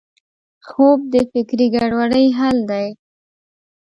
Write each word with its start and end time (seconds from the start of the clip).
خوب 0.67 0.99
د 1.13 1.15
فکري 1.31 1.67
ګډوډۍ 1.75 2.27
حل 2.37 2.57
دی 2.69 2.87